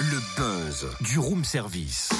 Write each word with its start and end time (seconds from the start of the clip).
Le 0.00 0.20
buzz 0.36 0.86
du 1.00 1.18
room 1.18 1.44
service. 1.44 2.10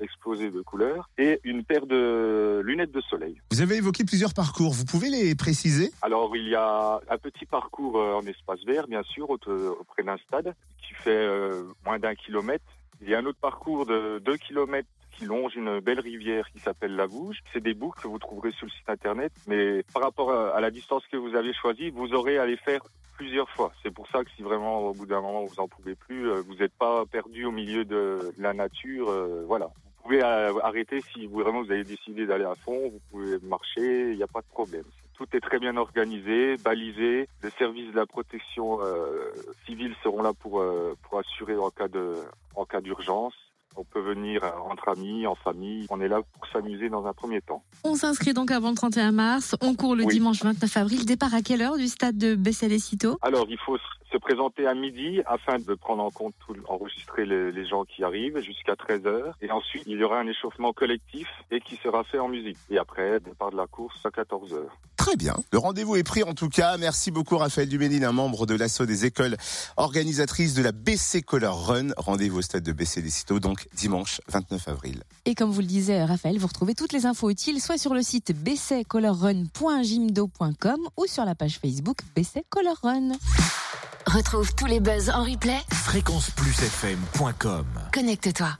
exploser 0.00 0.50
de 0.50 0.60
couleurs, 0.60 1.08
et 1.18 1.40
une 1.44 1.64
paire 1.64 1.86
de 1.86 2.62
lunettes 2.64 2.92
de 2.92 3.00
soleil. 3.00 3.40
Vous 3.50 3.60
avez 3.60 3.76
évoqué 3.76 4.04
plusieurs 4.04 4.34
parcours, 4.34 4.72
vous 4.72 4.84
pouvez 4.84 5.08
les 5.10 5.34
préciser? 5.34 5.90
Alors 6.02 6.36
il 6.36 6.48
y 6.48 6.54
a 6.54 7.00
un 7.08 7.18
petit 7.18 7.46
parcours 7.46 7.98
euh, 7.98 8.14
en 8.14 8.22
espace 8.26 8.62
vert, 8.64 8.86
bien 8.86 9.02
sûr, 9.02 9.28
au- 9.30 9.38
auprès 9.80 10.02
d'un 10.04 10.16
stade, 10.18 10.54
qui 10.78 10.94
fait 10.94 11.10
euh, 11.10 11.64
moins 11.84 11.98
d'un 11.98 12.14
kilomètre. 12.14 12.64
Il 13.02 13.08
y 13.08 13.14
a 13.14 13.18
un 13.18 13.26
autre 13.26 13.40
parcours 13.40 13.84
de 13.86 14.20
deux 14.24 14.36
kilomètres 14.36 14.88
qui 15.16 15.24
longe 15.24 15.56
une 15.56 15.80
belle 15.80 16.00
rivière 16.00 16.48
qui 16.50 16.58
s'appelle 16.58 16.96
la 16.96 17.06
Vouge. 17.06 17.38
C'est 17.52 17.62
des 17.62 17.74
boucles 17.74 18.02
que 18.02 18.08
vous 18.08 18.18
trouverez 18.18 18.52
sur 18.52 18.66
le 18.66 18.72
site 18.72 18.88
internet, 18.88 19.32
mais 19.46 19.82
par 19.92 20.02
rapport 20.02 20.32
à 20.32 20.60
la 20.60 20.70
distance 20.70 21.04
que 21.10 21.16
vous 21.16 21.34
avez 21.34 21.52
choisie, 21.52 21.90
vous 21.90 22.12
aurez 22.14 22.38
à 22.38 22.46
les 22.46 22.56
faire 22.56 22.80
plusieurs 23.16 23.48
fois. 23.50 23.72
C'est 23.82 23.92
pour 23.92 24.06
ça 24.08 24.24
que 24.24 24.30
si 24.36 24.42
vraiment 24.42 24.80
au 24.80 24.92
bout 24.92 25.06
d'un 25.06 25.20
moment 25.20 25.44
vous 25.44 25.60
en 25.60 25.68
pouvez 25.68 25.94
plus, 25.94 26.28
euh, 26.28 26.42
vous 26.42 26.54
n'êtes 26.56 26.74
pas 26.74 27.04
perdu 27.06 27.44
au 27.44 27.50
milieu 27.50 27.84
de 27.84 28.32
la 28.38 28.52
nature. 28.52 29.08
euh, 29.08 29.44
voilà. 29.46 29.66
Vous 29.66 30.02
pouvez 30.10 30.22
euh, 30.22 30.58
arrêter 30.62 31.00
si 31.12 31.26
vous, 31.26 31.40
vraiment 31.40 31.62
vous 31.62 31.70
avez 31.70 31.84
décidé 31.84 32.26
d'aller 32.26 32.44
à 32.44 32.54
fond. 32.54 32.90
Vous 32.90 33.00
pouvez 33.10 33.38
marcher, 33.42 34.10
il 34.10 34.16
n'y 34.16 34.22
a 34.22 34.26
pas 34.26 34.40
de 34.40 34.46
problème. 34.46 34.84
Tout 35.14 35.26
est 35.32 35.40
très 35.40 35.58
bien 35.58 35.76
organisé, 35.76 36.56
balisé. 36.56 37.28
Les 37.42 37.50
services 37.50 37.90
de 37.92 37.96
la 37.96 38.04
protection 38.04 38.80
civile 39.64 39.94
seront 40.02 40.22
là 40.22 40.32
pour 40.32 40.60
pour 41.02 41.18
assurer 41.20 41.56
en 41.56 41.70
cas 41.70 42.80
d'urgence. 42.80 43.34
On 43.76 43.84
peut 43.84 44.00
venir 44.00 44.44
euh, 44.44 44.50
entre 44.70 44.88
amis, 44.88 45.26
en 45.26 45.34
famille. 45.34 45.86
On 45.90 46.00
est 46.00 46.08
là 46.08 46.20
pour 46.32 46.46
s'amuser 46.52 46.88
dans 46.88 47.06
un 47.06 47.12
premier 47.12 47.40
temps. 47.40 47.62
On 47.84 47.94
s'inscrit 47.94 48.32
donc 48.34 48.50
avant 48.50 48.70
le 48.70 48.76
31 48.76 49.12
mars. 49.12 49.56
On 49.60 49.74
court 49.74 49.96
le 49.96 50.04
Oui. 50.04 50.14
dimanche 50.14 50.42
29 50.42 50.76
avril. 50.76 51.06
Départ 51.06 51.34
à 51.34 51.42
quelle 51.42 51.62
heure 51.62 51.76
du 51.76 51.88
stade 51.88 52.16
de 52.16 52.34
Bessel-les-Citeaux 52.34 53.18
Alors, 53.22 53.46
il 53.48 53.58
faut 53.58 53.76
se 54.12 54.18
présenter 54.18 54.66
à 54.66 54.74
midi 54.74 55.20
afin 55.26 55.58
de 55.58 55.74
prendre 55.74 56.02
en 56.04 56.10
compte 56.10 56.34
tout, 56.46 56.54
enregistrer 56.68 57.26
les, 57.26 57.50
les 57.50 57.66
gens 57.66 57.84
qui 57.84 58.04
arrivent 58.04 58.38
jusqu'à 58.40 58.76
13 58.76 59.06
heures. 59.06 59.34
Et 59.42 59.50
ensuite, 59.50 59.82
il 59.86 59.98
y 59.98 60.04
aura 60.04 60.20
un 60.20 60.26
échauffement 60.28 60.72
collectif 60.72 61.26
et 61.50 61.60
qui 61.60 61.74
sera 61.76 62.04
fait 62.04 62.20
en 62.20 62.28
musique. 62.28 62.56
Et 62.70 62.78
après, 62.78 63.18
départ 63.20 63.50
de 63.50 63.56
la 63.56 63.66
course 63.66 63.98
à 64.06 64.10
14 64.10 64.54
heures. 64.54 64.76
Très 65.04 65.16
bien. 65.16 65.36
Le 65.52 65.58
rendez-vous 65.58 65.96
est 65.96 66.02
pris 66.02 66.22
en 66.22 66.32
tout 66.32 66.48
cas. 66.48 66.78
Merci 66.78 67.10
beaucoup 67.10 67.36
Raphaël 67.36 67.68
Duménil, 67.68 68.02
un 68.06 68.12
membre 68.12 68.46
de 68.46 68.54
l'assaut 68.54 68.86
des 68.86 69.04
écoles 69.04 69.36
organisatrices 69.76 70.54
de 70.54 70.62
la 70.62 70.72
BC 70.72 71.20
Color 71.20 71.66
Run. 71.66 71.88
Rendez-vous 71.98 72.38
au 72.38 72.42
stade 72.42 72.62
de 72.62 72.72
BC 72.72 73.02
des 73.02 73.10
Citeaux, 73.10 73.38
donc 73.38 73.68
dimanche 73.74 74.22
29 74.28 74.66
avril. 74.68 75.02
Et 75.26 75.34
comme 75.34 75.50
vous 75.50 75.60
le 75.60 75.66
disait 75.66 76.02
Raphaël, 76.06 76.38
vous 76.38 76.46
retrouvez 76.46 76.74
toutes 76.74 76.94
les 76.94 77.04
infos 77.04 77.28
utiles 77.28 77.60
soit 77.60 77.76
sur 77.76 77.92
le 77.92 78.00
site 78.00 78.32
bccolorrun.jimdo.com 78.32 80.80
ou 80.96 81.06
sur 81.06 81.26
la 81.26 81.34
page 81.34 81.58
Facebook 81.60 81.98
BC 82.16 82.42
Color 82.48 82.78
Run. 82.82 83.10
Retrouve 84.06 84.54
tous 84.54 84.64
les 84.64 84.80
buzz 84.80 85.10
en 85.10 85.22
replay. 85.22 85.60
Fréquenceplusfm.com 85.70 87.66
Connecte-toi. 87.92 88.48